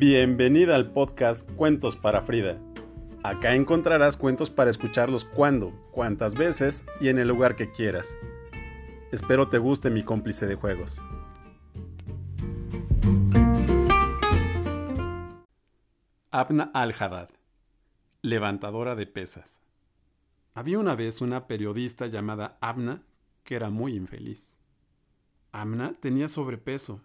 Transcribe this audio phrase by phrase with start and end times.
[0.00, 2.58] Bienvenida al podcast Cuentos para Frida.
[3.22, 8.16] Acá encontrarás cuentos para escucharlos cuando, cuantas veces y en el lugar que quieras.
[9.12, 10.98] Espero te guste mi cómplice de juegos.
[16.30, 17.28] Abna al-Haddad,
[18.22, 19.60] levantadora de pesas.
[20.54, 23.02] Había una vez una periodista llamada Abna
[23.44, 24.56] que era muy infeliz.
[25.52, 27.02] Amna tenía sobrepeso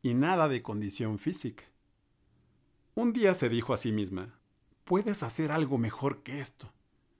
[0.00, 1.64] y nada de condición física.
[2.94, 4.40] Un día se dijo a sí misma,
[4.84, 6.72] puedes hacer algo mejor que esto.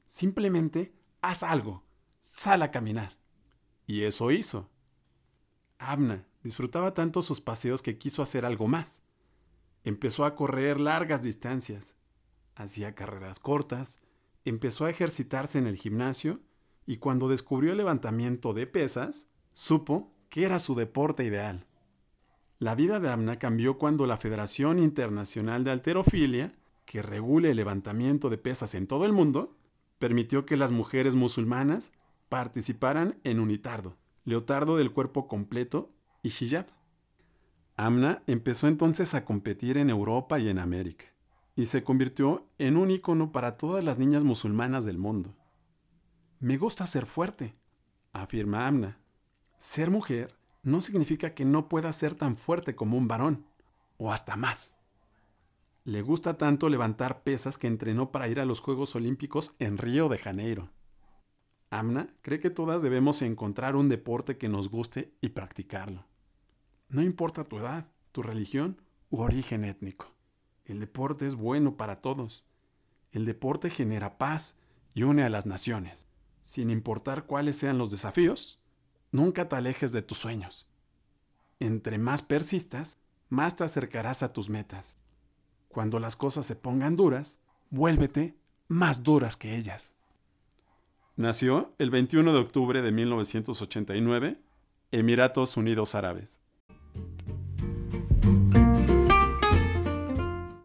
[0.07, 1.85] Simplemente haz algo,
[2.21, 3.17] sal a caminar.
[3.87, 4.69] Y eso hizo.
[5.79, 9.03] Abna disfrutaba tanto sus paseos que quiso hacer algo más.
[9.85, 11.97] Empezó a correr largas distancias,
[12.55, 14.01] hacía carreras cortas,
[14.45, 16.41] empezó a ejercitarse en el gimnasio
[16.87, 21.67] y cuando descubrió el levantamiento de pesas, supo que era su deporte ideal.
[22.61, 26.53] La vida de Amna cambió cuando la Federación Internacional de Alterofilia,
[26.85, 29.57] que regule el levantamiento de pesas en todo el mundo,
[29.99, 31.95] permitió que las mujeres musulmanas
[32.29, 35.91] participaran en unitardo, leotardo del cuerpo completo
[36.23, 36.67] y hijab.
[37.77, 41.07] Amna empezó entonces a competir en Europa y en América,
[41.57, 45.35] y se convirtió en un ícono para todas las niñas musulmanas del mundo.
[46.41, 47.55] Me gusta ser fuerte,
[48.13, 48.99] afirma Amna.
[49.57, 53.45] Ser mujer no significa que no pueda ser tan fuerte como un varón,
[53.97, 54.77] o hasta más.
[55.85, 60.09] Le gusta tanto levantar pesas que entrenó para ir a los Juegos Olímpicos en Río
[60.09, 60.71] de Janeiro.
[61.71, 66.05] Amna cree que todas debemos encontrar un deporte que nos guste y practicarlo.
[66.89, 70.13] No importa tu edad, tu religión u origen étnico.
[70.65, 72.47] El deporte es bueno para todos.
[73.13, 74.59] El deporte genera paz
[74.95, 76.09] y une a las naciones.
[76.43, 78.60] Sin importar cuáles sean los desafíos,
[79.13, 80.67] Nunca te alejes de tus sueños.
[81.59, 84.99] Entre más persistas, más te acercarás a tus metas.
[85.69, 88.37] Cuando las cosas se pongan duras, vuélvete
[88.69, 89.95] más duras que ellas.
[91.17, 94.41] Nació el 21 de octubre de 1989,
[94.91, 96.41] Emiratos Unidos Árabes.